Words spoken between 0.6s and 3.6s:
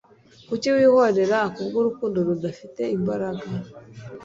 wihorera kubwurukundo rudafite imbaraga